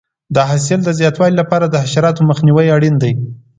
د 0.35 0.37
حاصل 0.49 0.79
د 0.83 0.89
زیاتوالي 0.99 1.35
لپاره 1.41 1.65
د 1.67 1.75
حشراتو 1.83 2.27
مخنیوی 2.29 2.67
اړین 2.75 2.95
دی. 3.03 3.13